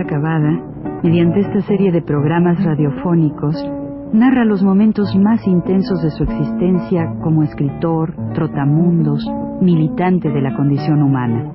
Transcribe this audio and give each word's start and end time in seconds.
Juan 0.00 0.08
de 0.08 0.14
la 0.14 0.20
Cabada, 0.20 1.00
mediante 1.02 1.40
esta 1.40 1.60
serie 1.62 1.92
de 1.92 2.00
programas 2.00 2.62
radiofónicos, 2.64 3.54
narra 4.12 4.44
los 4.44 4.62
momentos 4.62 5.14
más 5.16 5.46
intensos 5.46 6.02
de 6.02 6.10
su 6.10 6.22
existencia 6.24 7.16
como 7.22 7.42
escritor, 7.42 8.14
trotamundos, 8.34 9.22
militante 9.60 10.30
de 10.30 10.40
la 10.40 10.56
condición 10.56 11.02
humana. 11.02 11.52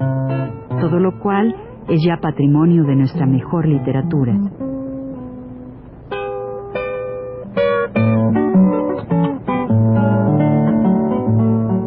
Todo 0.79 0.99
lo 0.99 1.19
cual 1.19 1.55
es 1.87 2.03
ya 2.05 2.17
patrimonio 2.17 2.83
de 2.83 2.95
nuestra 2.95 3.25
mejor 3.25 3.67
literatura. 3.67 4.33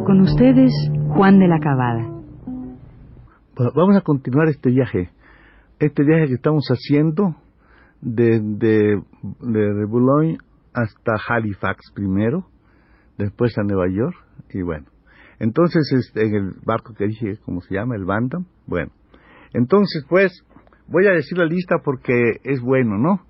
Con 0.05 0.21
ustedes, 0.21 0.73
Juan 1.11 1.39
de 1.39 1.49
la 1.49 1.61
Cabada. 1.61 2.05
Vamos 3.75 3.97
a 3.97 4.01
continuar 4.01 4.49
este 4.49 4.71
viaje, 4.71 5.11
este 5.79 6.05
viaje 6.05 6.27
que 6.27 6.35
estamos 6.35 6.67
haciendo 6.69 7.37
desde 8.01 9.01
de, 9.41 9.85
Boulogne 9.87 10.39
hasta 10.73 11.13
Halifax 11.29 11.93
primero, 11.95 12.47
después 13.17 13.57
a 13.59 13.63
Nueva 13.63 13.89
York, 13.89 14.17
y 14.51 14.63
bueno. 14.63 14.87
Entonces, 15.41 15.93
este, 15.93 16.27
en 16.27 16.35
el 16.35 16.55
barco 16.65 16.95
que 16.95 17.07
dije, 17.07 17.39
¿cómo 17.45 17.61
se 17.61 17.75
llama? 17.75 17.97
El 17.97 18.05
Bantam. 18.05 18.47
Bueno, 18.67 18.91
entonces, 19.53 20.05
pues, 20.09 20.45
voy 20.89 21.07
a 21.07 21.13
decir 21.13 21.39
la 21.39 21.45
lista 21.45 21.77
porque 21.85 22.41
es 22.45 22.61
bueno, 22.61 22.99
¿no? 22.99 23.23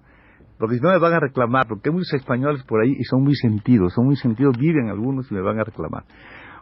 Porque 0.58 0.76
si 0.76 0.80
no 0.80 0.90
me 0.90 0.98
van 0.98 1.14
a 1.14 1.20
reclamar, 1.20 1.66
porque 1.68 1.88
hay 1.88 1.94
muchos 1.94 2.14
españoles 2.14 2.64
por 2.64 2.80
ahí 2.80 2.92
y 2.98 3.04
son 3.04 3.22
muy 3.22 3.34
sentidos, 3.36 3.92
son 3.94 4.06
muy 4.06 4.16
sentidos, 4.16 4.56
viven 4.58 4.88
algunos 4.88 5.30
y 5.30 5.34
me 5.34 5.40
van 5.40 5.60
a 5.60 5.64
reclamar. 5.64 6.04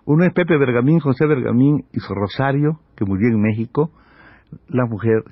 Uno 0.04 0.24
es 0.24 0.32
Pepe 0.32 0.56
Bergamín, 0.58 1.00
José 1.00 1.26
Bergamín 1.26 1.86
y 1.92 2.00
su 2.00 2.14
Rosario, 2.14 2.80
que 2.94 3.04
murió 3.04 3.28
en 3.28 3.40
México, 3.40 3.90
la 4.68 4.84
mujer, 4.86 5.24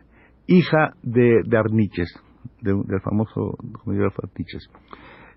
hija 0.46 0.94
de, 1.02 1.42
Arniches, 1.56 2.12
del 2.60 3.00
famoso 3.02 3.56
comediante 3.82 4.16
Arniches. 4.22 4.68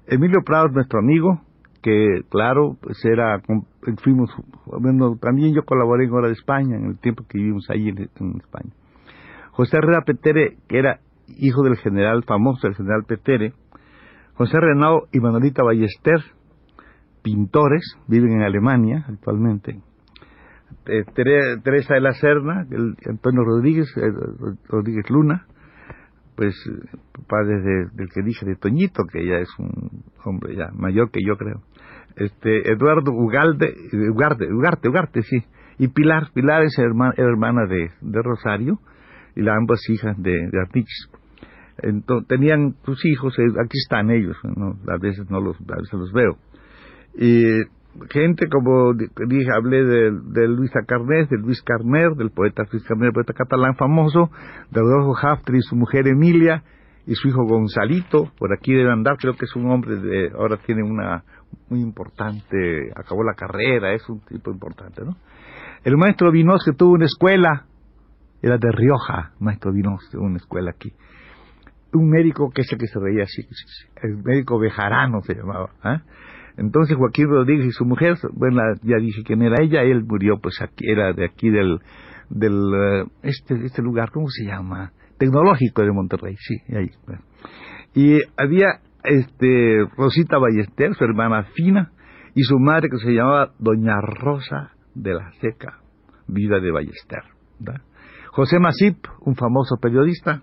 Emilio 0.08 0.42
Prado, 0.46 0.70
nuestro 0.70 1.00
amigo, 1.00 1.42
que 1.82 2.22
claro, 2.30 2.78
pues 2.82 2.98
era, 3.06 3.42
fuimos, 4.04 4.30
también 5.22 5.54
yo 5.54 5.64
colaboré 5.64 6.06
en 6.06 6.14
Hora 6.14 6.28
de 6.28 6.34
España, 6.34 6.76
en 6.76 6.86
el 6.86 7.00
tiempo 7.00 7.26
que 7.28 7.38
vivimos 7.38 7.70
ahí 7.70 7.90
en, 7.90 8.10
España. 8.38 8.72
José 9.52 9.78
Herrera 9.78 10.02
Petere, 10.06 10.58
que 10.68 10.80
era 10.80 11.00
hijo 11.28 11.64
del 11.64 11.78
general, 11.78 12.24
famoso 12.24 12.68
del 12.68 12.76
general 12.76 13.04
Petere, 13.08 13.54
José 14.36 14.60
Renao 14.60 15.08
y 15.12 15.20
Manolita 15.20 15.64
Ballester, 15.64 16.22
pintores, 17.24 17.98
viven 18.08 18.34
en 18.34 18.44
Alemania 18.44 19.06
actualmente. 19.08 19.82
Eh, 20.86 21.04
Teresa 21.64 21.96
de 21.96 22.02
la 22.02 22.14
Serna, 22.14 22.66
Antonio 23.06 23.44
Rodríguez, 23.44 23.88
eh, 23.98 24.12
Rodríguez 24.70 25.10
Luna, 25.10 25.46
pues 26.36 26.56
padre 27.28 27.90
del 27.94 28.10
que 28.14 28.22
dije 28.22 28.46
de 28.46 28.56
Toñito, 28.56 29.04
que 29.12 29.26
ya 29.26 29.36
es 29.38 29.50
un 29.60 30.04
hombre 30.24 30.56
ya 30.56 30.70
mayor 30.74 31.12
que 31.12 31.20
yo 31.26 31.36
creo. 31.36 31.62
Este 32.16 32.72
Eduardo 32.72 33.12
Ugalde, 33.12 33.76
Ugarte, 34.12 34.52
Ugarte, 34.54 34.90
Ugarte, 34.90 35.22
sí. 35.24 35.44
Y 35.80 35.90
Pilar, 35.90 36.30
Pilar 36.34 36.64
es 36.64 36.78
hermana, 36.80 37.14
hermana 37.18 37.66
de, 37.66 37.92
de 38.02 38.22
Rosario 38.22 38.80
y 39.36 39.42
las 39.42 39.58
ambas 39.58 39.80
hijas 39.90 40.16
de, 40.18 40.32
de 40.32 40.86
Entonces, 41.84 42.28
tenían 42.28 42.76
sus 42.86 43.06
hijos, 43.06 43.38
eh, 43.40 43.44
aquí 43.64 43.78
están 43.78 44.10
ellos, 44.10 44.38
a 44.88 44.98
veces 44.98 45.30
no 45.30 45.40
los, 45.42 45.58
a 45.62 45.76
veces 45.76 45.94
los 45.94 46.12
veo. 46.14 46.38
Y 47.16 47.64
gente 48.10 48.48
como 48.48 48.94
dije, 48.94 49.50
hablé 49.56 49.84
de, 49.84 50.12
de 50.12 50.48
Luis 50.48 50.72
Carnet, 50.88 51.30
de 51.30 51.38
Luis 51.38 51.62
Carner, 51.64 52.12
del 52.16 52.32
poeta 52.32 52.64
Luis 52.72 52.84
Carner, 52.84 53.12
poeta 53.12 53.34
catalán 53.34 53.76
famoso, 53.76 54.30
de 54.72 54.82
Rodolfo 54.82 55.16
Haftri 55.18 55.58
y 55.58 55.62
su 55.62 55.76
mujer 55.76 56.08
Emilia, 56.08 56.64
y 57.08 57.16
su 57.16 57.30
hijo 57.30 57.46
Gonzalito, 57.46 58.32
por 58.38 58.54
aquí 58.54 58.74
debe 58.74 58.92
andar, 58.92 59.18
creo 59.18 59.34
que 59.34 59.46
es 59.46 59.56
un 59.56 59.72
hombre 59.72 59.96
de, 59.96 60.30
ahora 60.38 60.58
tiene 60.58 60.84
una 60.84 61.24
muy 61.70 61.80
importante, 61.80 62.92
acabó 62.94 63.24
la 63.24 63.34
carrera, 63.34 63.94
es 63.94 64.08
un 64.10 64.20
tipo 64.26 64.52
importante, 64.52 65.06
¿no? 65.06 65.16
El 65.86 65.96
maestro 65.96 66.32
Vinos 66.32 66.64
que 66.66 66.74
tuvo 66.74 66.94
una 66.94 67.06
escuela, 67.06 67.66
era 68.42 68.58
de 68.58 68.72
Rioja, 68.72 69.32
maestro 69.40 69.72
Vinos, 69.72 70.02
tuvo 70.12 70.26
una 70.26 70.36
escuela 70.36 70.72
aquí. 70.72 70.92
Un 71.94 72.10
médico 72.10 72.52
que 72.54 72.64
es 72.64 72.72
el 72.74 72.78
que 72.78 72.88
se 72.88 73.00
reía 73.00 73.24
así, 73.24 73.42
el 74.04 74.18
médico 74.18 74.60
Bejarano 74.60 75.22
se 75.22 75.34
llamaba, 75.34 75.70
¿eh? 75.86 76.02
Entonces 76.58 76.98
Joaquín 76.98 77.28
Rodríguez 77.28 77.68
y 77.68 77.72
su 77.72 77.86
mujer, 77.86 78.16
bueno, 78.34 78.62
ya 78.82 78.98
dije 78.98 79.22
quién 79.24 79.44
era 79.44 79.64
ella, 79.64 79.84
él 79.84 80.04
murió, 80.04 80.40
pues 80.42 80.60
aquí, 80.62 80.90
era 80.90 81.14
de 81.14 81.26
aquí 81.26 81.50
del, 81.50 81.80
del, 82.30 82.74
eh, 82.74 83.06
este, 83.22 83.64
este 83.64 83.84
lugar, 83.84 84.10
¿cómo 84.12 84.28
se 84.30 84.46
llama? 84.46 84.92
Tecnológico 85.20 85.84
de 85.84 85.92
Monterrey, 85.92 86.36
sí, 86.40 86.56
ahí. 86.76 86.90
Y 87.94 88.20
había, 88.38 88.80
este, 89.04 89.86
Rosita 89.96 90.40
Ballester, 90.40 90.96
su 90.96 91.04
hermana 91.04 91.44
Fina, 91.54 91.92
y 92.34 92.42
su 92.42 92.60
madre 92.60 92.90
que 92.90 92.98
se 92.98 93.12
llamaba 93.12 93.52
Doña 93.60 94.02
Rosa 94.02 94.72
de 94.96 95.14
la 95.14 95.32
Seca, 95.40 95.80
vida 96.28 96.60
de 96.60 96.72
Ballester, 96.72 97.24
José 98.32 98.60
Masip, 98.60 98.98
un 99.22 99.36
famoso 99.36 99.78
periodista, 99.78 100.42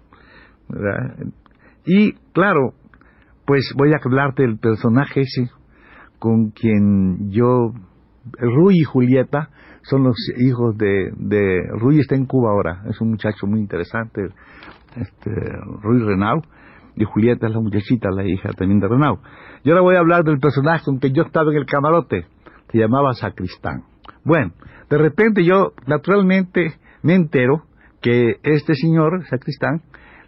Y, 1.86 2.12
claro, 2.32 2.72
pues 3.46 3.74
voy 3.76 3.92
a 3.92 4.00
hablarte 4.02 4.42
del 4.42 4.58
personaje 4.58 5.20
ese, 5.20 5.50
con 6.24 6.52
quien 6.52 7.28
yo, 7.28 7.74
Rui 8.38 8.76
y 8.78 8.84
Julieta, 8.84 9.50
son 9.82 10.04
los 10.04 10.16
hijos 10.38 10.74
de, 10.78 11.12
de, 11.18 11.60
Rui 11.78 12.00
está 12.00 12.14
en 12.14 12.24
Cuba 12.24 12.52
ahora, 12.52 12.82
es 12.88 12.98
un 13.02 13.10
muchacho 13.10 13.46
muy 13.46 13.60
interesante, 13.60 14.28
este, 14.96 15.30
Rui 15.82 16.02
Renau, 16.02 16.40
y 16.96 17.04
Julieta 17.04 17.46
es 17.46 17.52
la 17.52 17.60
muchachita, 17.60 18.08
la 18.10 18.24
hija 18.24 18.48
también 18.56 18.80
de 18.80 18.88
Renau. 18.88 19.18
Yo 19.64 19.72
ahora 19.72 19.82
voy 19.82 19.96
a 19.96 19.98
hablar 19.98 20.24
del 20.24 20.38
personaje 20.38 20.82
con 20.86 20.98
que 20.98 21.12
yo 21.12 21.24
estaba 21.24 21.50
en 21.52 21.58
el 21.58 21.66
camarote, 21.66 22.24
se 22.72 22.78
llamaba 22.78 23.12
Sacristán. 23.12 23.82
Bueno, 24.24 24.52
de 24.88 24.96
repente 24.96 25.44
yo 25.44 25.74
naturalmente 25.86 26.72
me 27.02 27.16
entero 27.16 27.64
que 28.00 28.36
este 28.44 28.74
señor, 28.76 29.26
Sacristán, 29.28 29.82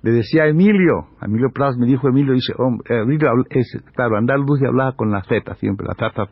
le 0.07 0.13
decía 0.13 0.45
a 0.45 0.47
Emilio, 0.47 1.09
Emilio 1.21 1.51
Plaza 1.53 1.77
me 1.81 1.87
dijo 1.87 2.07
Emilio, 2.07 2.33
dice, 2.33 2.53
hombre, 2.59 3.01
Emilio, 3.01 3.29
es, 3.51 3.77
claro, 3.97 4.21
luz 4.21 4.63
y 4.63 4.65
hablaba 4.65 4.93
con 4.93 5.11
la 5.11 5.21
Z 5.23 5.53
siempre, 5.57 5.85
la 5.85 5.95
Z, 5.95 6.31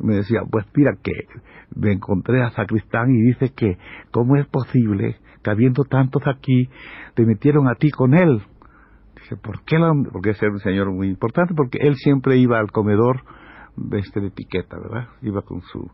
me 0.00 0.16
decía, 0.16 0.40
pues 0.50 0.66
mira 0.74 0.98
que 1.02 1.12
me 1.74 1.92
encontré 1.92 2.42
a 2.42 2.50
Sacristán 2.50 3.08
y 3.14 3.22
dice 3.22 3.54
que, 3.56 3.78
¿cómo 4.10 4.36
es 4.36 4.46
posible 4.48 5.16
que 5.42 5.50
habiendo 5.50 5.84
tantos 5.84 6.24
aquí, 6.26 6.68
te 7.14 7.24
metieron 7.24 7.68
a 7.68 7.76
ti 7.76 7.90
con 7.90 8.12
él? 8.12 8.42
Dice, 9.14 9.36
¿por 9.38 9.64
qué? 9.64 9.78
Porque 10.12 10.30
es 10.32 10.42
un 10.42 10.58
señor 10.58 10.92
muy 10.92 11.08
importante, 11.08 11.54
porque 11.56 11.78
él 11.80 11.94
siempre 11.94 12.36
iba 12.36 12.58
al 12.58 12.70
comedor 12.70 13.22
de 13.76 13.98
este 13.98 14.20
de 14.20 14.30
piqueta, 14.30 14.76
¿verdad? 14.78 15.08
Iba 15.22 15.40
con 15.40 15.62
su 15.62 15.90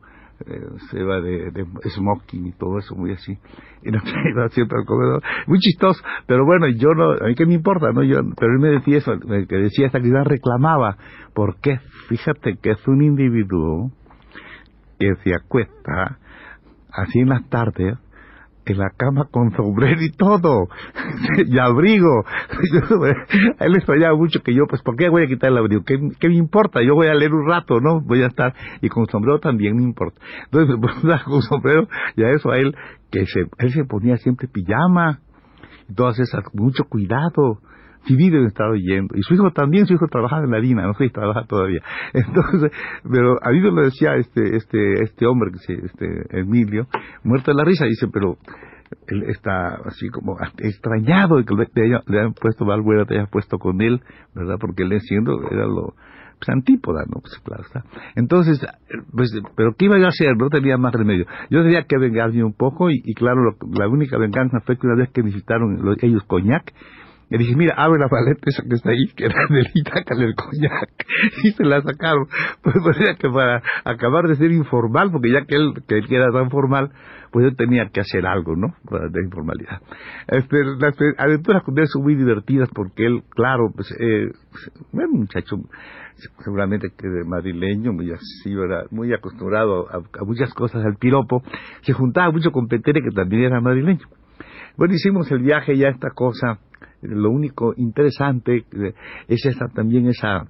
eh, 0.47 0.67
se 0.91 1.03
va 1.03 1.21
de, 1.21 1.67
smoking 1.91 2.47
y 2.47 2.53
todo 2.53 2.79
eso, 2.79 2.95
muy 2.95 3.13
así, 3.13 3.39
y 3.83 3.91
no 3.91 3.99
iba 4.31 4.49
siempre 4.51 4.79
al 4.79 4.87
comedor, 4.87 5.23
muy 5.47 5.59
chistoso, 5.59 6.03
pero 6.27 6.45
bueno, 6.45 6.69
yo 6.69 6.95
no, 6.95 7.13
a 7.13 7.27
mí 7.27 7.35
qué 7.35 7.47
me 7.47 7.55
importa, 7.55 7.93
¿no? 7.93 8.03
Yo, 8.03 8.21
pero 8.39 8.53
él 8.53 8.59
me 8.61 8.69
decía 8.69 8.99
eso, 8.99 9.13
que 9.21 9.57
decía 9.57 9.87
esta 9.87 9.99
actividad 9.99 10.25
reclamaba, 10.25 10.97
porque 11.35 11.79
fíjate 12.09 12.57
que 12.63 12.71
es 12.71 12.89
un 12.89 13.03
individuo 13.03 13.91
que 14.99 15.15
se 15.25 15.35
acuesta 15.35 16.19
así 16.93 17.21
en 17.21 17.31
las 17.31 17.49
tardes 17.49 17.99
en 18.65 18.79
la 18.79 18.91
cama 18.97 19.27
con 19.31 19.51
sombrero 19.53 20.03
y 20.03 20.11
todo, 20.11 20.69
y 21.47 21.59
abrigo. 21.59 22.25
a 23.59 23.65
él 23.65 23.73
le 23.73 23.79
extrañaba 23.79 24.17
mucho 24.17 24.41
que 24.41 24.55
yo, 24.55 24.65
pues, 24.69 24.83
¿por 24.83 24.97
qué 24.97 25.09
voy 25.09 25.25
a 25.25 25.27
quitar 25.27 25.51
el 25.51 25.59
abrigo? 25.59 25.83
¿Qué, 25.85 25.99
me 26.29 26.37
importa? 26.37 26.81
Yo 26.83 26.95
voy 26.95 27.09
a 27.09 27.15
leer 27.15 27.33
un 27.33 27.49
rato, 27.49 27.81
¿no? 27.81 28.01
Voy 28.01 28.23
a 28.23 28.27
estar, 28.27 28.55
y 28.81 28.89
con 28.89 29.07
sombrero 29.07 29.39
también 29.41 29.77
me 29.77 29.83
importa. 29.83 30.21
Entonces 30.45 30.77
pongo 31.03 31.15
con 31.25 31.43
sombrero, 31.43 31.89
y 32.17 32.25
a 32.25 32.31
eso 32.31 32.51
a 32.51 32.59
él, 32.59 32.75
que 33.11 33.27
se, 33.27 33.41
él 33.59 33.71
se 33.73 33.85
ponía 33.85 34.17
siempre 34.17 34.49
pijama, 34.49 35.21
esas, 35.89 36.45
mucho 36.55 36.85
cuidado 36.85 37.61
si 38.05 38.17
vive 38.17 38.45
estado 38.47 38.75
yendo. 38.75 39.15
Y 39.17 39.23
su 39.23 39.35
hijo 39.35 39.51
también, 39.51 39.87
su 39.87 39.95
hijo 39.95 40.07
trabajaba 40.09 40.45
en 40.45 40.51
la 40.51 40.61
DINA, 40.61 40.87
no 40.87 40.95
sé 40.95 41.05
si 41.05 41.11
trabaja 41.11 41.45
todavía. 41.47 41.81
Entonces, 42.13 42.71
pero 43.11 43.39
a 43.43 43.51
mí 43.51 43.61
me 43.61 43.71
lo 43.71 43.83
decía 43.83 44.17
este, 44.17 44.57
este, 44.57 45.03
este 45.03 45.27
hombre, 45.27 45.51
este 45.55 46.41
Emilio, 46.41 46.87
muerto 47.25 47.51
de 47.51 47.57
la 47.57 47.65
risa, 47.65 47.85
dice, 47.87 48.09
pero 48.13 48.37
él 49.07 49.25
está 49.29 49.77
así 49.87 50.09
como 50.09 50.37
extrañado 50.59 51.37
de 51.37 51.45
que 51.45 51.55
le, 51.55 52.19
hayan 52.19 52.35
puesto 52.35 52.65
Valbuena, 52.65 53.07
te 53.07 53.15
haya 53.15 53.27
puesto 53.27 53.59
con 53.59 53.81
él, 53.81 54.01
¿verdad? 54.35 54.57
Porque 54.61 54.83
él 54.83 55.01
siendo, 55.01 55.33
era 55.51 55.67
lo, 55.67 55.95
pues 56.39 56.49
antípoda, 56.49 57.05
¿no? 57.07 57.21
Pues 57.21 57.39
claro 57.45 57.63
está. 57.63 57.85
Entonces, 58.17 58.61
pues, 59.13 59.31
pero 59.57 59.75
¿qué 59.79 59.87
iba 59.87 59.97
a 59.97 60.09
hacer? 60.09 60.37
No 60.37 60.49
tenía 60.49 60.77
más 60.77 60.93
remedio. 60.93 61.25
Yo 61.51 61.63
tenía 61.63 61.85
que 61.85 61.99
vengarme 61.99 62.43
un 62.45 62.55
poco 62.55 62.91
y, 62.91 63.01
claro, 63.15 63.57
la 63.73 63.89
única 63.89 64.19
venganza 64.19 64.61
fue 64.61 64.77
que 64.77 64.87
una 64.87 64.97
vez 64.97 65.11
que 65.11 65.23
visitaron 65.23 65.79
ellos 66.01 66.23
Coñac, 66.27 66.73
Le 67.33 67.39
dije, 67.39 67.57
mira, 67.57 67.75
abre 67.79 67.99
la 67.99 68.09
paleta 68.09 68.43
esa 68.45 68.63
que 68.63 68.75
está 68.75 68.91
ahí, 68.91 69.07
que 69.17 69.25
era 69.25 69.35
del 69.49 69.67
sácale 69.85 70.27
el 70.27 70.35
coñac. 70.35 70.91
Y 71.45 71.53
se 71.53 71.65
la 71.65 71.81
sacaron. 71.81 72.27
Pues, 72.63 72.77
pues 72.83 72.99
que 73.19 73.31
para 73.31 73.63
acabar 73.85 74.29
de 74.29 74.37
ser 74.37 74.53
informal, 74.53 75.11
porque 75.11 75.33
ya 75.33 75.47
que 75.47 75.57
él, 75.57 75.73
que 75.89 75.97
él 75.97 76.07
era 76.11 76.31
tan 76.31 76.51
formal, 76.51 76.91
pues 77.31 77.47
yo 77.47 77.57
tenía 77.57 77.89
que 77.89 78.01
hacer 78.01 78.27
algo, 78.27 78.55
¿no? 78.55 78.75
De 79.11 79.23
informalidad. 79.25 79.81
Este, 80.29 80.63
las 80.79 80.95
aventuras 81.17 81.63
con 81.63 81.79
él 81.79 81.87
son 81.87 82.03
muy 82.03 82.17
divertidas 82.17 82.69
porque 82.75 83.07
él, 83.07 83.23
claro, 83.31 83.73
pues, 83.75 83.91
eh, 83.99 84.31
era 84.93 85.07
un 85.07 85.21
muchacho 85.21 85.57
seguramente 86.45 86.91
que 86.91 87.09
de 87.09 87.25
madrileño, 87.25 87.95
muy 87.95 88.13
así, 88.13 88.55
¿verdad? 88.55 88.85
muy 88.91 89.13
acostumbrado 89.15 89.89
a, 89.91 90.25
muchas 90.27 90.53
cosas, 90.53 90.85
al 90.85 90.97
piropo, 90.97 91.43
se 91.81 91.95
juntaba 91.95 92.31
mucho 92.31 92.51
con 92.51 92.69
Petere, 92.69 93.01
que 93.03 93.11
también 93.11 93.45
era 93.45 93.61
madrileño. 93.63 94.07
Bueno, 94.77 94.95
hicimos 94.95 95.31
el 95.31 95.41
viaje 95.41 95.79
ya 95.79 95.89
esta 95.89 96.11
cosa, 96.11 96.59
lo 97.03 97.31
único 97.31 97.75
interesante 97.77 98.65
eh, 98.73 98.95
es 99.29 99.45
esa 99.47 99.69
también 99.69 100.07
esa 100.07 100.47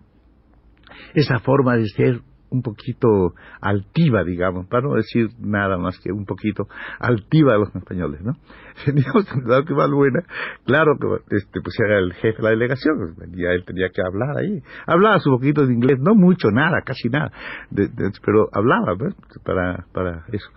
esa 1.15 1.39
forma 1.39 1.77
de 1.77 1.87
ser 1.87 2.21
un 2.53 2.63
poquito 2.63 3.35
altiva, 3.61 4.25
digamos, 4.25 4.67
para 4.67 4.87
no 4.87 4.95
decir 4.95 5.29
nada 5.41 5.79
más 5.79 5.99
que 5.99 6.13
un 6.13 6.27
poquito 6.27 6.69
altiva 7.01 7.55
a 7.55 7.59
los 7.59 7.75
españoles, 7.75 8.21
¿no? 8.23 8.35
Teníamos 8.85 9.25
que 9.67 9.75
Valbuena, 9.75 10.21
claro 10.65 10.97
que 11.01 11.35
este, 11.37 11.61
pues 11.63 11.77
el 11.81 12.13
jefe 12.13 12.37
de 12.37 12.43
la 12.43 12.51
delegación, 12.51 13.17
ya 13.35 13.51
él 13.53 13.65
tenía 13.65 13.89
que 13.89 14.03
hablar 14.03 14.37
ahí. 14.37 14.63
Hablaba 14.87 15.19
su 15.19 15.31
poquito 15.31 15.67
de 15.67 15.73
inglés, 15.73 15.99
no 15.99 16.15
mucho, 16.15 16.51
nada, 16.51 16.83
casi 16.85 17.09
nada, 17.09 17.33
pero 17.71 18.49
hablaba, 18.53 18.95
¿ves? 18.99 19.15
Para, 19.45 19.87
para 19.93 20.25
eso. 20.33 20.49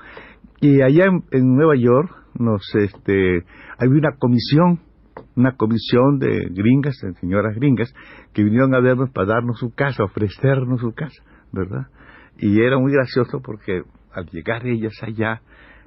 Y 0.60 0.82
allá 0.82 1.06
en, 1.32 1.56
Nueva 1.56 1.76
York 1.76 2.10
nos, 2.38 2.64
este, 2.76 3.44
había 3.78 4.00
una 4.00 4.18
comisión 4.18 4.82
una 5.36 5.56
comisión 5.56 6.20
de 6.20 6.48
gringas, 6.52 6.98
de 7.02 7.14
señoras 7.16 7.56
gringas, 7.56 7.94
que 8.34 8.44
vinieron 8.44 8.74
a 8.74 8.80
vernos 8.80 9.10
para 9.12 9.28
darnos 9.28 9.60
su 9.60 9.74
casa, 9.74 10.04
ofrecernos 10.04 10.82
su 10.82 10.94
casa. 10.94 11.22
¿verdad? 11.56 11.88
Y 12.38 12.62
era 12.62 12.78
muy 12.78 12.92
gracioso 12.92 13.42
porque 13.42 13.84
al 14.12 14.26
llegar 14.28 14.66
ellas 14.68 14.94
allá, 15.02 15.42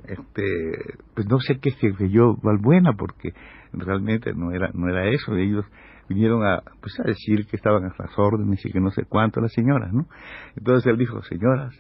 este, 0.05 0.97
pues 1.15 1.29
no 1.29 1.39
sé 1.41 1.59
qué 1.61 1.71
se 1.73 2.09
yo 2.09 2.37
Valbuena, 2.43 2.93
porque 2.95 3.33
realmente 3.73 4.33
no 4.35 4.53
era, 4.53 4.71
no 4.73 4.89
era 4.89 5.09
eso, 5.11 5.37
ellos 5.37 5.65
vinieron 6.09 6.45
a, 6.45 6.63
pues 6.81 6.99
a 7.01 7.05
decir 7.05 7.47
que 7.47 7.57
estaban 7.57 7.85
a 7.85 7.95
las 7.99 8.19
órdenes 8.19 8.65
y 8.65 8.73
que 8.73 8.81
no 8.81 8.91
sé 8.91 9.05
cuánto 9.05 9.41
las 9.41 9.53
señoras, 9.53 9.93
¿no? 9.93 10.07
Entonces 10.57 10.87
él 10.87 10.97
dijo, 10.97 11.23
señoras, 11.23 11.75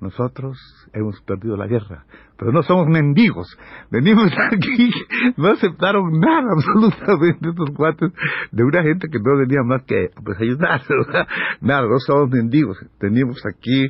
nosotros 0.00 0.58
hemos 0.92 1.20
perdido 1.22 1.56
la 1.56 1.66
guerra, 1.66 2.04
pero 2.38 2.52
no 2.52 2.62
somos 2.62 2.86
mendigos. 2.86 3.56
Venimos 3.90 4.30
aquí, 4.52 4.90
no 5.36 5.48
aceptaron 5.48 6.18
nada 6.18 6.48
absolutamente 6.56 7.50
estos 7.50 7.70
cuates 7.76 8.10
de 8.50 8.64
una 8.64 8.82
gente 8.82 9.08
que 9.08 9.18
no 9.18 9.36
venía 9.36 9.62
más 9.62 9.82
que 9.84 10.10
pues 10.24 10.40
ayudar, 10.40 10.82
Nada, 11.60 11.82
no 11.82 11.98
somos 11.98 12.30
mendigos. 12.30 12.78
Venimos 13.00 13.40
aquí 13.46 13.88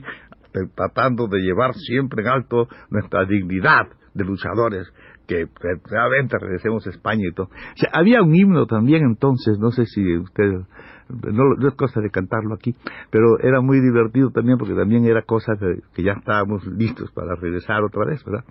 tratando 0.75 1.29
de 1.29 1.39
llevar 1.39 1.75
siempre 1.75 2.23
en 2.23 2.29
alto 2.29 2.69
nuestra 2.91 3.25
dignidad 3.25 3.87
de 4.15 4.25
luchadores 4.25 4.93
que 5.31 5.47
realmente 5.85 6.37
regresemos 6.41 6.85
a 6.89 6.91
España 6.91 7.23
y 7.31 7.33
todo. 7.33 7.51
Había 7.93 8.21
un 8.21 8.35
himno 8.35 8.67
también 8.67 9.05
entonces, 9.05 9.61
no 9.61 9.71
sé 9.71 9.87
si 9.87 10.17
ustedes 10.17 10.67
no, 11.09 11.69
es 11.69 11.75
cosa 11.75 12.01
de 12.01 12.11
cantarlo 12.11 12.55
aquí, 12.55 12.75
pero 13.11 13.39
era 13.41 13.61
muy 13.61 13.81
divertido 13.81 14.31
también 14.31 14.59
porque 14.59 14.75
también 14.75 15.05
era 15.05 15.23
cosa 15.23 15.53
que, 15.95 16.03
ya 16.03 16.13
estábamos 16.13 16.67
listos 16.67 17.11
para 17.13 17.37
regresar 17.37 17.83
otra 17.85 18.07
vez, 18.07 18.25
¿verdad? 18.25 18.45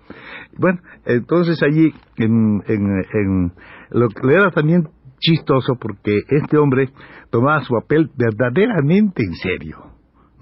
Bueno, 0.56 0.80
entonces 1.04 1.62
allí 1.62 1.92
en, 2.16 2.62
en, 2.66 3.52
lo 3.90 4.08
que 4.08 4.32
era 4.32 4.50
también 4.50 4.88
chistoso 5.18 5.76
porque 5.78 6.20
este 6.28 6.56
hombre 6.56 6.90
tomaba 7.30 7.60
su 7.62 7.74
papel 7.74 8.10
verdaderamente 8.16 9.22
en 9.22 9.34
serio, 9.34 9.78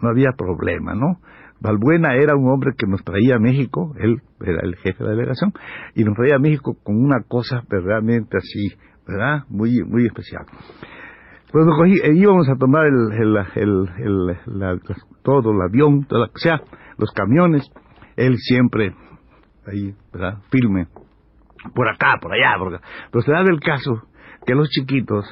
no 0.03 0.09
había 0.09 0.33
problema, 0.37 0.95
¿no? 0.95 1.19
Balbuena 1.61 2.15
era 2.15 2.37
un 2.37 2.49
hombre 2.51 2.73
que 2.79 2.87
nos 2.87 3.03
traía 3.03 3.37
a 3.37 3.39
México, 3.39 3.95
él 3.99 4.23
era 4.41 4.61
el 4.63 4.77
jefe 4.77 4.99
de 4.99 5.05
la 5.05 5.17
delegación, 5.17 5.53
y 5.95 6.05
nos 6.05 6.15
traía 6.15 6.37
a 6.37 6.39
México 6.39 6.77
con 6.83 6.97
una 6.97 7.23
cosa 7.27 7.63
verdaderamente 7.69 8.37
así, 8.37 8.77
¿verdad? 9.07 9.45
Muy, 9.49 9.83
muy 9.85 10.07
especial. 10.07 10.45
Cuando 11.51 11.73
cogí, 11.73 11.95
eh, 12.03 12.13
íbamos 12.15 12.49
a 12.49 12.57
tomar 12.57 12.87
el, 12.87 13.11
el, 13.57 13.89
el, 13.99 14.81
todo, 15.23 15.51
el 15.51 15.63
avión, 15.63 16.07
o 16.11 16.39
sea, 16.39 16.61
los 16.99 17.11
camiones, 17.13 17.69
él 18.17 18.37
siempre 18.37 18.95
ahí, 19.67 19.95
¿verdad? 20.13 20.39
Firme, 20.51 20.87
por 21.75 21.89
acá, 21.89 22.19
por 22.21 22.33
allá, 22.33 22.57
por 22.59 22.75
acá. 22.75 22.87
Pero 23.11 23.23
se 23.23 23.33
da 23.33 23.41
el 23.41 23.61
caso 23.61 24.03
que 24.47 24.55
los 24.55 24.69
chiquitos 24.69 25.27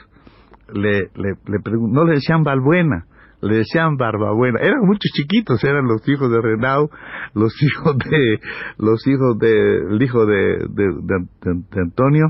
le, 0.72 1.10
le, 1.14 1.34
le 1.46 1.58
no 1.88 2.04
le 2.04 2.14
decían 2.14 2.42
Balbuena, 2.42 3.06
le 3.40 3.56
decían 3.56 3.96
Barbabuena. 3.96 4.60
Eran 4.60 4.80
muchos 4.84 5.10
chiquitos, 5.12 5.62
eran 5.64 5.86
los 5.86 6.06
hijos 6.08 6.30
de 6.30 6.40
Renau, 6.40 6.90
los 7.34 7.52
hijos 7.62 7.96
de, 7.98 8.40
los 8.78 9.06
hijos 9.06 9.38
de, 9.38 9.76
el 9.90 10.02
hijo 10.02 10.26
de, 10.26 10.66
de, 10.68 11.26
de 11.42 11.80
Antonio, 11.80 12.26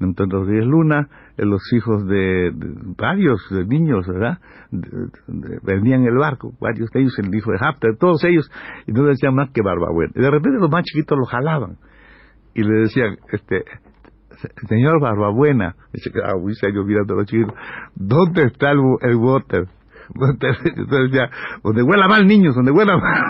Antonio 0.00 0.38
Rodríguez 0.38 0.66
Luna, 0.66 1.08
eh, 1.36 1.44
los 1.44 1.62
hijos 1.72 2.06
de, 2.06 2.52
varios 2.96 3.40
niños, 3.66 4.06
¿verdad? 4.06 4.38
Venían 5.62 6.02
en 6.02 6.08
el 6.08 6.18
barco, 6.18 6.52
varios 6.60 6.90
de 6.90 7.00
ellos, 7.00 7.18
el 7.18 7.34
hijo 7.34 7.50
de 7.50 7.58
Hafter, 7.60 7.96
todos 7.96 8.22
ellos, 8.24 8.50
y 8.86 8.92
no 8.92 9.04
decían 9.04 9.34
más 9.34 9.50
que 9.50 9.62
Barbabuena. 9.62 10.12
Y 10.14 10.20
de 10.20 10.30
repente 10.30 10.58
los 10.60 10.70
más 10.70 10.84
chiquitos 10.84 11.18
los 11.18 11.28
jalaban 11.28 11.76
y 12.54 12.62
le 12.62 12.80
decían, 12.82 13.16
este, 13.32 13.64
señor 14.68 15.00
Barbabuena, 15.00 15.74
se 15.92 16.10
quedaba 16.10 16.38
muy 16.38 16.54
serio 16.54 16.84
mirando 16.84 17.14
a 17.14 17.16
los 17.18 17.26
chiquitos, 17.26 17.54
¿dónde 17.94 18.44
está 18.44 18.70
el, 18.70 18.80
el 19.02 19.16
water? 19.16 19.66
Donde 21.62 21.82
huela 21.82 22.08
mal 22.08 22.26
niños, 22.26 22.54
donde 22.54 22.70
huela 22.70 22.96
mal. 22.96 23.22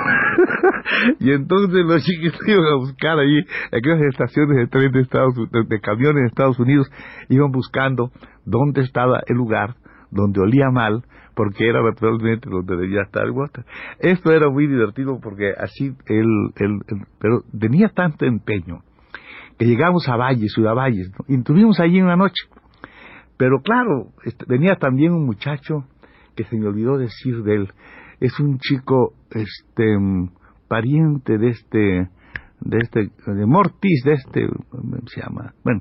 y 1.21 1.31
entonces 1.33 1.85
los 1.85 2.03
chiquitos 2.03 2.41
iban 2.47 2.65
a 2.65 2.77
buscar 2.77 3.19
ahí, 3.19 3.41
aquellas 3.73 4.03
estaciones 4.11 4.57
de 4.57 4.67
tren 4.67 4.93
de 4.93 5.01
Estados 5.01 5.35
de, 5.35 5.81
camiones 5.81 6.23
de 6.23 6.27
Estados 6.29 6.59
Unidos, 6.59 6.91
iban 7.29 7.51
buscando 7.51 8.11
dónde 8.45 8.83
estaba 8.83 9.21
el 9.27 9.37
lugar 9.37 9.77
donde 10.11 10.41
olía 10.41 10.71
mal, 10.71 11.05
porque 11.35 11.69
era 11.69 11.83
naturalmente 11.83 12.49
donde 12.49 12.77
debía 12.77 13.03
estar 13.03 13.25
el 13.25 13.33
water. 13.33 13.65
Esto 13.99 14.33
era 14.33 14.49
muy 14.49 14.67
divertido 14.67 15.19
porque 15.21 15.53
así 15.57 15.93
él, 16.07 16.27
él, 16.57 16.81
pero 17.19 17.43
tenía 17.59 17.89
tanto 17.89 18.25
empeño 18.25 18.83
que 19.59 19.67
llegamos 19.67 20.09
a 20.09 20.17
Valle, 20.17 20.49
Ciudad 20.49 20.75
Valles, 20.75 21.11
y 21.29 21.37
estuvimos 21.37 21.81
allí 21.81 22.01
una 22.01 22.17
noche. 22.17 22.45
Pero 23.37 23.61
claro, 23.63 24.13
este, 24.25 24.45
venía 24.47 24.77
también 24.77 25.13
un 25.13 25.27
muchacho 25.27 25.85
que 26.35 26.45
se 26.45 26.57
me 26.57 26.67
olvidó 26.67 26.99
decir 26.99 27.43
de 27.43 27.55
él. 27.55 27.73
Es 28.21 28.39
un 28.41 28.59
chico, 28.59 29.15
este, 29.31 29.97
pariente 30.69 31.39
de 31.39 31.49
este, 31.49 32.09
de 32.61 32.79
este, 32.79 33.11
de 33.27 33.47
Mortis, 33.47 34.03
de 34.05 34.13
este, 34.13 34.49
¿cómo 34.71 34.97
se 35.07 35.21
llama? 35.21 35.53
Bueno, 35.65 35.81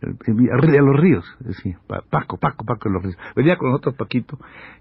de 0.00 0.80
los 0.80 1.00
ríos, 1.00 1.24
sí, 1.62 1.74
Paco, 1.86 2.38
Paco, 2.38 2.64
Paco 2.64 2.88
de 2.88 2.94
los 2.94 3.02
ríos. 3.02 3.16
Venía 3.36 3.56
con 3.56 3.74
otro 3.74 3.92
Paquito 3.92 4.38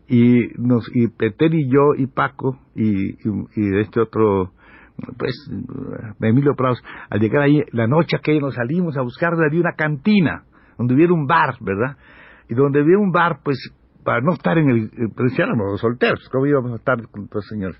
y 0.07 0.47
nos, 0.57 0.89
y 0.93 1.07
Peter 1.09 1.53
y 1.53 1.69
yo 1.69 1.93
y 1.97 2.07
Paco 2.07 2.59
y, 2.75 3.15
y, 3.15 3.79
este 3.79 3.99
otro, 3.99 4.53
pues, 5.17 5.33
Emilio 6.21 6.55
Praus, 6.55 6.81
al 7.09 7.19
llegar 7.19 7.43
ahí, 7.43 7.61
la 7.71 7.87
noche 7.87 8.17
que 8.23 8.39
nos 8.39 8.55
salimos 8.55 8.95
a 8.97 9.01
buscar, 9.01 9.33
había 9.33 9.59
una 9.59 9.73
cantina, 9.75 10.43
donde 10.77 10.93
hubiera 10.93 11.13
un 11.13 11.27
bar, 11.27 11.55
¿verdad? 11.59 11.97
Y 12.47 12.55
donde 12.55 12.79
había 12.79 12.97
un 12.97 13.11
bar, 13.11 13.39
pues, 13.43 13.57
para 14.03 14.21
no 14.21 14.33
estar 14.33 14.57
en 14.57 14.69
el, 14.69 14.89
pero 15.15 15.29
si 15.29 15.41
éramos 15.41 15.79
solteros, 15.79 16.27
¿cómo 16.31 16.45
íbamos 16.45 16.71
a 16.73 16.75
estar 16.75 17.07
con 17.09 17.27
los 17.31 17.47
señores? 17.47 17.79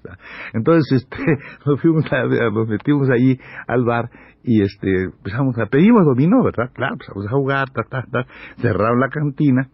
Entonces, 0.54 1.04
este, 1.04 1.24
nos 1.66 1.82
fuimos 1.82 2.06
a, 2.12 2.24
nos 2.26 2.68
metimos 2.68 3.10
allí 3.10 3.40
al 3.68 3.84
bar 3.84 4.10
y 4.44 4.62
este, 4.62 5.04
empezamos 5.04 5.58
a, 5.60 5.66
pedimos 5.68 6.06
dominó, 6.06 6.44
¿verdad? 6.44 6.72
Claro, 6.74 6.94
empezamos 6.94 7.28
a 7.28 7.32
jugar, 7.32 7.70
ta, 7.70 7.84
ta, 7.84 8.04
ta, 8.12 8.26
cerraron 8.58 9.00
la 9.00 9.10
cantina 9.10 9.70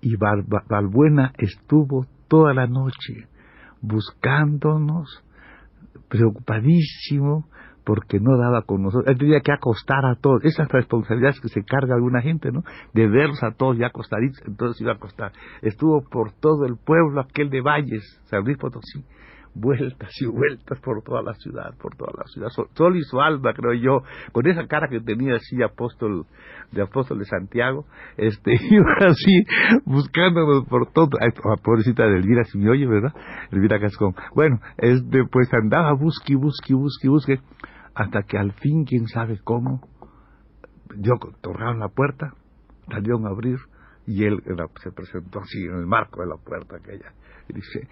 y 0.00 0.16
Valbuena 0.16 1.32
estuvo 1.38 2.06
toda 2.28 2.54
la 2.54 2.66
noche 2.66 3.28
buscándonos, 3.82 5.24
preocupadísimo, 6.08 7.48
porque 7.90 8.20
no 8.20 8.38
daba 8.38 8.62
con 8.62 8.84
nosotros. 8.84 9.08
Él 9.08 9.18
tenía 9.18 9.40
que 9.40 9.50
acostar 9.50 10.06
a 10.06 10.14
todos. 10.14 10.44
Esas 10.44 10.68
responsabilidades 10.68 11.40
que 11.40 11.48
se 11.48 11.64
carga 11.64 11.96
alguna 11.96 12.22
gente, 12.22 12.52
¿no? 12.52 12.62
De 12.94 13.08
verlos 13.08 13.42
a 13.42 13.50
todos 13.50 13.76
ya 13.78 13.88
acostaditos, 13.88 14.40
entonces 14.46 14.80
iba 14.80 14.92
a 14.92 14.94
acostar. 14.94 15.32
Estuvo 15.60 16.00
por 16.08 16.30
todo 16.34 16.66
el 16.66 16.76
pueblo 16.76 17.20
aquel 17.20 17.50
de 17.50 17.60
Valles, 17.62 18.20
San 18.26 18.44
Luis 18.44 18.58
Potosí, 18.58 19.04
vueltas 19.56 20.08
y 20.20 20.26
vueltas 20.26 20.78
por 20.78 21.02
toda 21.02 21.20
la 21.20 21.34
ciudad, 21.34 21.74
por 21.82 21.96
toda 21.96 22.12
la 22.16 22.24
ciudad. 22.26 22.46
Sol 22.50 22.96
y 22.96 23.02
su 23.02 23.20
alma, 23.20 23.52
creo 23.54 23.74
yo, 23.74 24.02
con 24.30 24.46
esa 24.46 24.68
cara 24.68 24.86
que 24.88 25.00
tenía 25.00 25.34
así 25.34 25.60
apóstol, 25.60 26.26
de 26.70 26.82
apóstol 26.82 27.18
de 27.18 27.24
Santiago, 27.24 27.86
este, 28.16 28.52
iba 28.70 28.94
así 29.00 29.42
buscándonos 29.84 30.64
por 30.68 30.92
todo. 30.92 31.18
Ay, 31.20 31.30
pobrecita 31.60 32.04
de 32.04 32.18
Elvira, 32.18 32.44
si 32.44 32.56
me 32.56 32.70
oye, 32.70 32.86
¿verdad? 32.86 33.12
Elvira 33.50 33.80
Cascón. 33.80 34.14
Bueno, 34.32 34.60
este, 34.78 35.24
pues 35.28 35.52
andaba 35.52 35.92
busque, 35.94 36.36
busque, 36.36 36.72
busque, 36.72 37.08
busque 37.08 37.40
hasta 37.94 38.22
que 38.22 38.38
al 38.38 38.52
fin, 38.52 38.84
quién 38.84 39.06
sabe 39.08 39.38
cómo, 39.42 39.80
yo 40.96 41.14
tocaron 41.40 41.78
la 41.78 41.88
puerta, 41.88 42.34
salieron 42.88 43.26
a 43.26 43.30
abrir, 43.30 43.58
Y 44.06 44.24
él 44.24 44.42
se 44.82 44.90
presentó 44.90 45.40
así 45.40 45.58
en 45.64 45.76
el 45.76 45.86
marco 45.86 46.22
de 46.22 46.28
la 46.28 46.36
puerta 46.36 46.76
aquella. 46.76 47.12
Y 47.48 47.54
dice, 47.54 47.88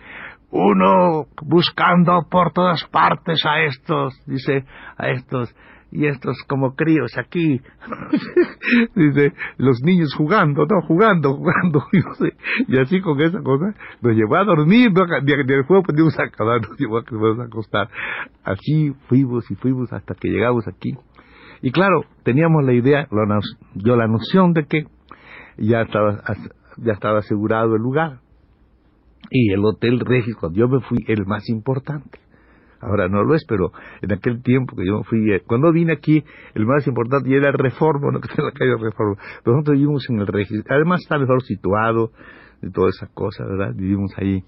uno 0.50 1.26
buscando 1.42 2.26
por 2.30 2.52
todas 2.52 2.84
partes 2.86 3.44
a 3.44 3.60
estos, 3.60 4.14
dice, 4.26 4.64
a 4.96 5.08
estos, 5.10 5.54
y 5.90 6.06
estos 6.06 6.36
como 6.46 6.74
críos 6.74 7.16
aquí, 7.16 7.60
dice, 8.94 9.32
los 9.56 9.80
niños 9.82 10.14
jugando, 10.14 10.66
no, 10.66 10.82
jugando, 10.86 11.34
jugando, 11.34 11.82
y, 12.68 12.78
así 12.78 13.00
con 13.00 13.20
esa 13.20 13.42
cosa, 13.42 13.74
nos 14.02 14.14
llevó 14.14 14.36
a 14.36 14.44
dormir, 14.44 14.92
no, 14.92 15.06
ni, 15.06 15.32
el 15.32 15.64
fuego 15.64 15.82
pudimos 15.84 16.18
acabar, 16.18 16.60
nos 16.60 16.78
llevó 16.78 16.98
a, 16.98 17.44
acostar. 17.44 17.88
Así 18.44 18.92
fuimos 19.08 19.50
y 19.50 19.54
fuimos 19.54 19.92
hasta 19.92 20.14
que 20.14 20.28
llegamos 20.28 20.66
aquí. 20.68 20.92
Y 21.62 21.70
claro, 21.72 22.04
teníamos 22.22 22.64
la 22.64 22.72
idea, 22.72 23.08
yo 23.74 23.96
la 23.96 24.06
noción 24.06 24.52
de 24.52 24.66
que 24.66 24.86
ya 25.56 25.82
estaba, 25.82 26.22
ya 26.76 26.92
estaba 26.92 27.18
asegurado 27.18 27.74
el 27.74 27.82
lugar. 27.82 28.20
Y 29.30 29.52
el 29.52 29.64
Hotel 29.64 30.00
Regis, 30.00 30.36
cuando 30.36 30.58
yo 30.58 30.68
me 30.68 30.80
fui, 30.80 30.98
el 31.06 31.26
más 31.26 31.48
importante. 31.48 32.18
Ahora 32.80 33.08
no 33.08 33.24
lo 33.24 33.34
es, 33.34 33.44
pero 33.46 33.72
en 34.02 34.12
aquel 34.12 34.42
tiempo 34.42 34.76
que 34.76 34.86
yo 34.86 35.02
fui, 35.02 35.32
eh, 35.32 35.42
cuando 35.46 35.72
vine 35.72 35.92
aquí, 35.92 36.22
el 36.54 36.66
más 36.66 36.86
importante 36.86 37.34
era 37.34 37.48
el 37.48 37.54
Reforma, 37.54 38.10
no 38.12 38.20
que 38.20 38.28
está 38.28 38.42
la 38.42 38.52
calle 38.52 38.76
Reforma. 38.80 39.16
nosotros 39.44 39.76
vivimos 39.76 40.08
en 40.08 40.20
el 40.20 40.26
Regis. 40.26 40.62
Además 40.68 41.00
está 41.02 41.18
mejor 41.18 41.42
situado 41.42 42.12
y 42.62 42.70
toda 42.70 42.90
esa 42.90 43.06
cosa, 43.12 43.44
¿verdad? 43.44 43.74
Vivimos 43.74 44.12
ahí 44.16 44.44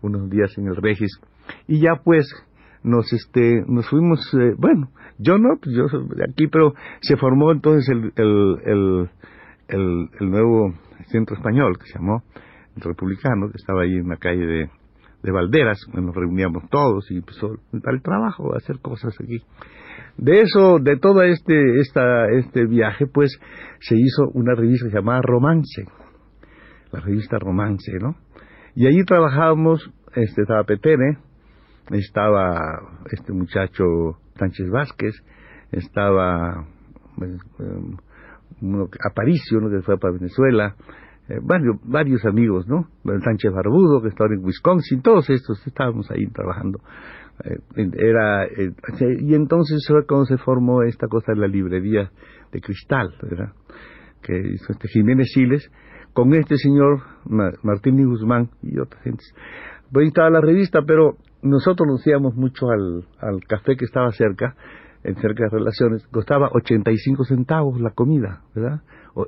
unos 0.00 0.30
días 0.30 0.56
en 0.58 0.68
el 0.68 0.76
Regis. 0.76 1.20
Y 1.66 1.80
ya 1.80 1.96
pues, 2.02 2.26
nos 2.84 3.12
este 3.12 3.62
nos 3.68 3.88
fuimos 3.88 4.18
eh, 4.34 4.54
bueno 4.58 4.88
yo 5.16 5.38
no 5.38 5.50
pues 5.62 5.72
yo 5.76 5.86
de 5.86 6.24
aquí 6.28 6.48
pero 6.48 6.74
se 7.00 7.16
formó 7.16 7.52
entonces 7.52 7.88
el 7.88 8.12
el, 8.16 8.56
el 8.64 9.10
el, 9.68 10.08
el 10.18 10.30
nuevo 10.30 10.74
centro 11.06 11.36
español 11.36 11.78
que 11.78 11.86
se 11.86 11.98
llamó 11.98 12.24
el 12.76 12.82
republicano 12.82 13.48
que 13.50 13.56
estaba 13.56 13.82
ahí 13.82 13.94
en 13.94 14.08
la 14.08 14.16
calle 14.16 14.44
de, 14.44 14.70
de 15.22 15.32
Valderas 15.32 15.78
nos 15.94 16.14
reuníamos 16.14 16.68
todos 16.70 17.10
y 17.10 17.16
empezó 17.16 17.52
el 17.72 18.02
trabajo 18.02 18.54
a 18.54 18.58
hacer 18.58 18.80
cosas 18.80 19.14
aquí. 19.22 19.42
De 20.16 20.40
eso 20.40 20.78
de 20.80 20.96
todo 20.96 21.22
este 21.22 21.80
esta 21.80 22.28
este 22.30 22.66
viaje 22.66 23.06
pues 23.06 23.38
se 23.80 23.96
hizo 23.96 24.28
una 24.34 24.54
revista 24.54 24.88
llamada 24.88 25.20
Romance 25.22 25.86
la 26.92 27.00
revista 27.00 27.38
Romance 27.38 27.92
no 28.00 28.16
y 28.74 28.86
allí 28.86 29.04
trabajábamos 29.04 29.90
este 30.14 30.42
estaba 30.42 30.64
Petene 30.64 31.18
estaba 31.90 32.58
este 33.10 33.32
muchacho 33.32 33.84
Sánchez 34.38 34.70
Vázquez, 34.70 35.14
estaba 35.72 36.66
pues, 37.16 37.32
em, 37.58 37.96
uno, 38.60 38.88
Aparicio, 39.08 39.58
uno 39.58 39.70
que 39.70 39.82
fue 39.82 39.98
para 39.98 40.14
Venezuela, 40.14 40.76
eh, 41.32 41.38
varios, 41.42 41.76
varios 41.84 42.24
amigos, 42.26 42.66
¿no? 42.66 42.88
Sánchez 43.24 43.52
Barbudo, 43.52 44.02
que 44.02 44.08
estaba 44.08 44.34
en 44.34 44.44
Wisconsin, 44.44 45.00
todos 45.00 45.30
estos 45.30 45.66
estábamos 45.66 46.10
ahí 46.10 46.26
trabajando. 46.26 46.80
Eh, 47.42 47.90
era 47.96 48.44
eh, 48.44 48.72
y 49.20 49.34
entonces 49.34 49.82
fue 49.88 50.04
cuando 50.06 50.26
se 50.26 50.36
formó 50.36 50.82
esta 50.82 51.08
cosa 51.08 51.32
de 51.32 51.40
la 51.40 51.46
librería 51.46 52.10
de 52.52 52.60
cristal, 52.60 53.14
¿verdad? 53.22 53.52
Que 54.22 54.36
hizo 54.36 54.72
este 54.72 54.88
Jiménez 54.88 55.32
Siles 55.32 55.70
con 56.12 56.34
este 56.34 56.56
señor 56.58 57.00
Martín 57.62 57.98
y 57.98 58.04
Guzmán 58.04 58.50
y 58.62 58.78
otras 58.78 59.02
gentes. 59.02 59.34
Pues 59.90 60.08
estaba 60.08 60.28
la 60.28 60.42
revista, 60.42 60.80
pero 60.86 61.16
nosotros 61.40 61.88
nos 61.88 62.06
íbamos 62.06 62.34
mucho 62.34 62.68
al, 62.68 63.06
al 63.18 63.40
café 63.48 63.76
que 63.76 63.86
estaba 63.86 64.10
cerca, 64.12 64.54
en 65.02 65.16
cerca 65.16 65.44
de 65.44 65.50
relaciones, 65.50 66.06
costaba 66.08 66.50
85 66.52 67.24
centavos 67.24 67.80
la 67.80 67.90
comida, 67.90 68.42
¿verdad? 68.54 68.82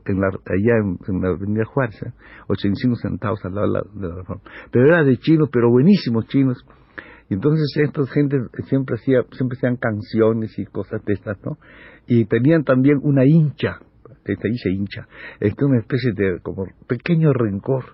En 0.06 0.20
la, 0.20 0.28
allá 0.28 0.76
en, 1.08 1.22
la 1.22 1.30
Avenida 1.30 1.64
Juárez, 1.64 2.00
85 2.48 2.94
¿eh? 2.94 2.98
centavos 3.02 3.44
al 3.44 3.54
lado 3.54 3.84
de 3.94 4.08
la, 4.08 4.14
reforma. 4.16 4.42
Pero 4.70 4.86
era 4.86 5.04
de 5.04 5.16
chinos, 5.18 5.48
pero 5.52 5.70
buenísimos 5.70 6.26
chinos. 6.28 6.64
Y 7.28 7.34
entonces 7.34 7.74
estas 7.76 8.10
gente 8.10 8.36
siempre 8.68 8.96
hacía, 8.96 9.22
siempre 9.32 9.56
hacían 9.56 9.76
canciones 9.76 10.58
y 10.58 10.66
cosas 10.66 11.04
de 11.04 11.14
estas, 11.14 11.38
¿no? 11.44 11.58
Y 12.06 12.26
tenían 12.26 12.64
también 12.64 12.98
una 13.02 13.24
hincha, 13.24 13.80
esta 14.24 14.48
dice 14.48 14.70
hincha, 14.70 15.08
este, 15.40 15.64
una 15.64 15.78
especie 15.78 16.12
de 16.12 16.40
como 16.40 16.66
pequeño 16.86 17.32
rencor 17.32 17.84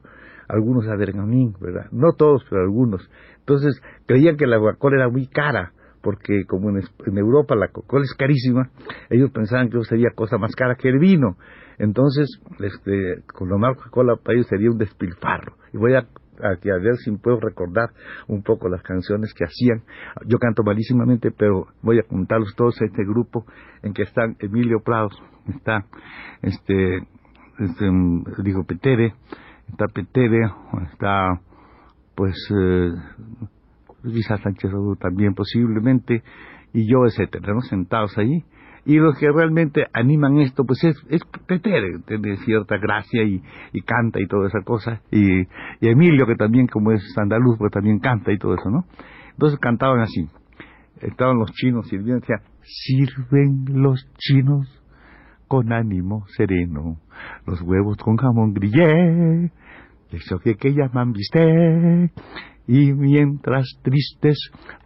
algunos 0.51 0.87
a 0.89 0.97
¿verdad? 0.97 1.87
No 1.93 2.13
todos, 2.17 2.45
pero 2.49 2.63
algunos. 2.63 3.09
Entonces 3.39 3.81
creían 4.07 4.37
que 4.37 4.47
la 4.47 4.59
Coca-Cola 4.59 4.97
era 4.97 5.09
muy 5.09 5.27
cara, 5.27 5.73
porque 6.03 6.45
como 6.47 6.71
en, 6.71 7.19
Europa 7.19 7.55
la 7.55 7.69
Coca-Cola 7.69 8.05
es 8.05 8.15
carísima, 8.15 8.71
ellos 9.11 9.31
pensaban 9.31 9.71
que 9.71 9.83
sería 9.85 10.11
cosa 10.15 10.39
más 10.39 10.55
cara 10.55 10.75
que 10.75 10.89
el 10.89 10.99
vino. 10.99 11.37
Entonces, 11.81 12.29
este, 12.59 13.23
con 13.33 13.49
lo 13.49 13.59
más 13.59 13.75
Coca-Cola 13.75 14.19
ellos 14.29 14.47
sería 14.49 14.71
un 14.71 14.77
despilfarro. 14.77 15.55
Y 15.73 15.79
voy 15.79 15.95
a, 15.95 16.01
a, 16.01 16.51
a, 16.51 16.79
ver 16.79 16.97
si 16.99 17.11
puedo 17.13 17.41
recordar 17.41 17.89
un 18.29 18.43
poco 18.43 18.69
las 18.69 18.83
canciones 18.83 19.33
que 19.33 19.45
hacían. 19.45 19.83
Yo 20.27 20.37
canto 20.39 20.63
malísimamente, 20.63 21.31
pero 21.31 21.69
voy 21.81 21.99
a 21.99 22.03
contarlos 22.03 22.55
todos 22.55 22.79
a 22.83 22.85
este 22.85 23.03
grupo 23.05 23.47
en 23.83 23.95
que 23.95 24.03
están 24.03 24.37
Emilio 24.41 24.81
Prados, 24.85 25.15
está 25.49 25.87
este, 26.43 26.99
este 27.59 27.91
digo 28.43 28.65
Petere, 28.65 29.15
está 29.71 29.87
Petere, 29.87 30.51
está 30.93 31.41
pues 32.15 32.37
eh, 32.51 32.91
quizás 34.03 34.39
Sánchez 34.43 34.71
también 34.99 35.33
posiblemente, 35.33 36.23
y 36.75 36.87
yo, 36.87 37.07
etcétera, 37.07 37.55
¿no? 37.55 37.63
sentados 37.63 38.19
ahí. 38.19 38.45
Y 38.85 38.97
los 38.97 39.19
que 39.19 39.31
realmente 39.31 39.87
animan 39.93 40.39
esto, 40.39 40.65
pues 40.65 40.83
es, 40.85 40.97
es 41.11 41.23
Petere, 41.47 41.99
tiene 42.07 42.37
cierta 42.39 42.77
gracia 42.79 43.23
y, 43.23 43.43
y 43.73 43.81
canta 43.83 44.21
y 44.21 44.27
toda 44.27 44.49
esa 44.49 44.63
cosa. 44.63 45.03
Y, 45.11 45.47
Emilio, 45.81 46.27
que 46.27 46.37
también 46.37 46.67
como 46.67 46.93
es 46.93 47.03
andaluz, 47.19 47.59
pues 47.59 47.73
también 47.73 47.99
canta 47.99 48.33
y 48.33 48.39
todo 48.39 48.55
eso, 48.55 48.71
¿no? 48.71 48.85
Entonces 49.33 49.59
cantaban 49.59 50.01
así. 50.01 50.27
Estaban 51.01 51.39
los 51.39 51.51
chinos 51.53 51.89
sirviendo, 51.89 52.21
decía, 52.21 52.43
sirven 52.63 53.65
los 53.83 54.07
chinos 54.19 54.67
con 55.49 55.73
ánimo 55.73 56.27
sereno, 56.37 57.01
los 57.47 57.61
huevos 57.63 57.97
con 57.97 58.17
jamón 58.17 58.53
grillé, 58.53 59.51
eso 60.13 60.39
que, 60.39 60.55
que 60.55 60.73
llaman 60.73 61.13
viste, 61.13 62.13
y 62.69 62.93
mientras 62.93 63.67
tristes 63.83 64.39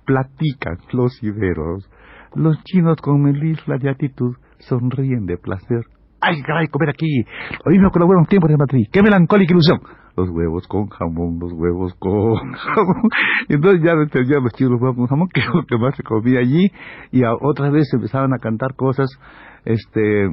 platican 0.07 0.79
los 0.93 1.23
iberos, 1.23 1.87
los 2.35 2.63
chinos 2.65 2.97
con 3.01 3.23
melisla 3.23 3.79
de 3.79 3.91
actitud 3.91 4.37
sonríen 4.59 5.27
de 5.27 5.37
placer. 5.37 5.85
¡Ay, 6.21 6.41
caray, 6.43 6.69
comer 6.69 6.91
aquí! 6.91 7.25
Hoy 7.67 7.79
no 7.79 7.91
colabora 7.91 8.19
un 8.19 8.27
tiempo 8.27 8.49
de 8.49 8.57
Madrid. 8.57 8.87
¡Qué 8.91 9.03
melancólica 9.03 9.53
ilusión! 9.53 9.81
Los 10.17 10.31
huevos 10.31 10.67
con 10.69 10.87
jamón, 10.87 11.39
los 11.39 11.53
huevos 11.53 11.93
con 11.99 12.53
jamón. 12.53 13.11
Entonces 13.49 13.83
ya 13.83 13.93
entendían 13.93 14.43
los 14.43 14.53
chinos 14.55 14.73
los 14.73 14.81
huevos 14.81 14.97
con 14.97 15.07
jamón, 15.07 15.29
que 15.35 15.41
es 15.41 15.47
lo 15.47 15.65
que 15.67 15.77
más 15.77 15.95
se 15.97 16.03
comía 16.03 16.41
allí. 16.41 16.71
Y 17.11 17.25
a, 17.25 17.35
otra 17.35 17.71
vez 17.71 17.93
empezaban 17.93 18.33
a 18.33 18.39
cantar 18.39 18.75
cosas, 18.75 19.11
este, 19.67 20.29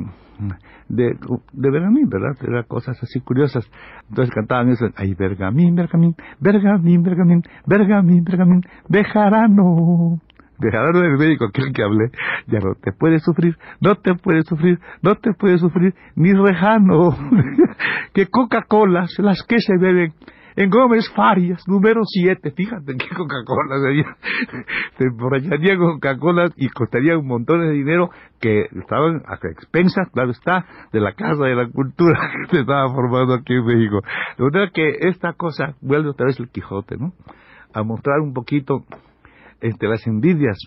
de, 0.88 1.16
de 1.54 1.72
Bergamín, 1.72 2.10
¿verdad? 2.10 2.36
Eran 2.42 2.64
cosas 2.64 2.98
así 3.02 3.20
curiosas. 3.20 3.70
Entonces 4.10 4.34
cantaban 4.34 4.70
eso, 4.70 4.86
ay, 4.96 5.14
Bergamín, 5.14 5.76
Bergamín, 5.76 6.16
Bergamín, 6.40 7.04
Bergamín, 7.04 7.44
Bergamín, 7.66 8.24
Bergamín, 8.24 8.62
Bejarano. 8.88 10.20
Bejarano 10.62 11.02
del 11.02 11.18
médico, 11.18 11.46
aquel 11.46 11.74
que 11.74 11.84
hablé, 11.84 12.12
ya 12.48 12.60
no 12.60 12.76
te 12.76 12.92
puede 12.92 13.20
sufrir, 13.20 13.58
no 13.82 13.96
te 13.96 14.14
puede 14.16 14.44
sufrir, 14.44 14.80
no 15.02 15.16
te 15.16 15.34
puede 15.34 15.58
sufrir, 15.58 15.94
ni 16.16 16.34
Rejano, 16.34 17.18
que 18.14 18.28
Coca-Cola, 18.28 19.08
las 19.18 19.44
que 19.44 19.60
se 19.60 19.74
beben, 19.78 20.14
en 20.56 20.70
Gómez 20.70 21.10
Farias, 21.16 21.64
número 21.68 22.02
7, 22.04 22.52
fíjate 22.52 22.94
qué 22.98 23.16
Coca-Cola 23.16 23.76
se 24.98 25.04
emborracharían 25.06 25.78
Coca-Cola 25.78 26.50
y 26.58 26.70
costaría 26.70 27.18
un 27.18 27.28
montón 27.28 27.62
de 27.62 27.72
dinero 27.72 28.10
que 28.40 28.66
estaban 28.80 29.22
a 29.26 29.36
expensas, 29.50 30.10
claro 30.14 30.32
está, 30.32 30.66
de 30.92 31.00
la 31.00 31.14
Casa 31.14 31.46
de 31.46 31.56
la 31.56 31.70
Cultura 31.70 32.20
que 32.50 32.58
se 32.58 32.62
estaba 32.62 32.94
formando 32.94 33.34
aquí 33.36 33.54
en 33.54 33.66
México. 33.66 34.02
De 34.38 34.44
manera 34.44 34.72
que 34.74 34.98
esta 35.08 35.34
cosa 35.34 35.76
vuelve 35.82 36.10
otra 36.10 36.26
vez 36.26 36.40
el 36.40 36.50
Quijote, 36.50 36.98
¿no? 36.98 37.14
A 37.74 37.84
mostrar 37.84 38.20
un 38.20 38.34
poquito 38.34 38.84
este, 39.62 39.88
las 39.88 40.06
envidias 40.08 40.58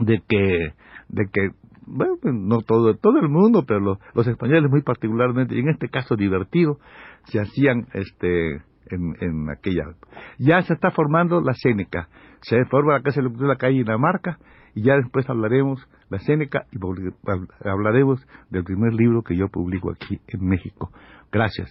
de 0.00 0.22
que, 0.26 0.72
de 1.08 1.24
que 1.32 1.50
bueno, 1.86 2.16
no 2.24 2.62
todo, 2.62 2.94
todo 2.96 3.18
el 3.20 3.28
mundo, 3.28 3.64
pero 3.66 3.98
los, 4.14 4.26
españoles 4.26 4.70
muy 4.70 4.82
particularmente, 4.82 5.54
y 5.54 5.60
en 5.60 5.68
este 5.68 5.88
caso 5.88 6.16
divertido, 6.16 6.78
se 7.24 7.40
hacían 7.40 7.86
este 7.94 8.62
en, 8.88 9.14
en 9.20 9.50
aquella. 9.50 9.84
Ya 10.38 10.60
se 10.62 10.74
está 10.74 10.90
formando 10.90 11.40
la 11.40 11.54
Céneca, 11.54 12.08
se 12.40 12.64
forma 12.66 12.94
la 12.94 13.02
Casa 13.02 13.20
de 13.22 13.46
la 13.46 13.56
calle 13.56 13.78
Dinamarca, 13.78 14.38
y 14.76 14.82
ya 14.82 14.96
después 14.96 15.28
hablaremos 15.30 15.80
la 16.10 16.18
Céneca 16.18 16.66
y 16.70 16.78
hablaremos 17.66 18.24
del 18.50 18.62
primer 18.62 18.92
libro 18.92 19.22
que 19.22 19.36
yo 19.36 19.48
publico 19.48 19.90
aquí 19.90 20.20
en 20.28 20.44
México. 20.44 20.90
Gracias. 21.32 21.70